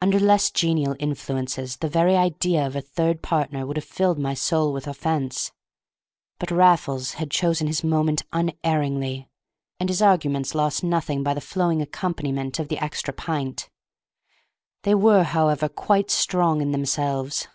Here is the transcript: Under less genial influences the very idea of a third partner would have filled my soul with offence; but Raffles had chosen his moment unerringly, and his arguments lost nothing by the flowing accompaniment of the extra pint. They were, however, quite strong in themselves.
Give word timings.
Under 0.00 0.18
less 0.18 0.50
genial 0.50 0.96
influences 0.98 1.76
the 1.76 1.88
very 1.90 2.16
idea 2.16 2.66
of 2.66 2.74
a 2.76 2.80
third 2.80 3.20
partner 3.20 3.66
would 3.66 3.76
have 3.76 3.84
filled 3.84 4.18
my 4.18 4.32
soul 4.32 4.72
with 4.72 4.86
offence; 4.86 5.52
but 6.38 6.50
Raffles 6.50 7.12
had 7.20 7.30
chosen 7.30 7.66
his 7.66 7.84
moment 7.84 8.22
unerringly, 8.32 9.28
and 9.78 9.90
his 9.90 10.00
arguments 10.00 10.54
lost 10.54 10.82
nothing 10.82 11.22
by 11.22 11.34
the 11.34 11.42
flowing 11.42 11.82
accompaniment 11.82 12.58
of 12.58 12.68
the 12.68 12.78
extra 12.82 13.12
pint. 13.12 13.68
They 14.84 14.94
were, 14.94 15.24
however, 15.24 15.68
quite 15.68 16.10
strong 16.10 16.62
in 16.62 16.70
themselves. 16.70 17.46